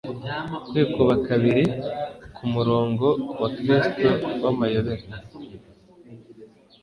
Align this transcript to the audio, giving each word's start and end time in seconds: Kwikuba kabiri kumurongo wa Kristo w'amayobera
Kwikuba 0.69 1.13
kabiri 1.27 1.63
kumurongo 2.35 3.07
wa 3.41 3.49
Kristo 3.57 4.09
w'amayobera 4.43 5.05